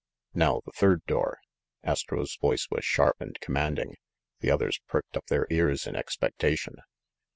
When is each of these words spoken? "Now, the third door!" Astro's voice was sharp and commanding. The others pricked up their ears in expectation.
"Now, 0.33 0.61
the 0.65 0.71
third 0.71 1.05
door!" 1.05 1.37
Astro's 1.83 2.35
voice 2.41 2.67
was 2.71 2.83
sharp 2.83 3.21
and 3.21 3.39
commanding. 3.39 3.97
The 4.39 4.49
others 4.49 4.79
pricked 4.87 5.15
up 5.15 5.27
their 5.27 5.45
ears 5.51 5.85
in 5.85 5.95
expectation. 5.95 6.77